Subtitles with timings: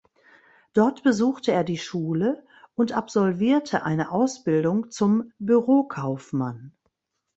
[0.73, 6.71] Dort besuchte er die Schule und absolvierte eine Ausbildung zum Bürokaufmann.